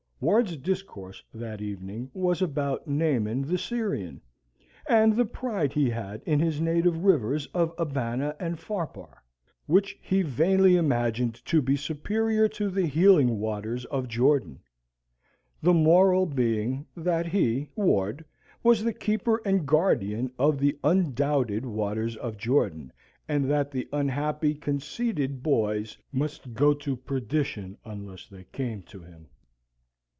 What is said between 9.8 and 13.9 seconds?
he vainly imagined to be superior to the healing waters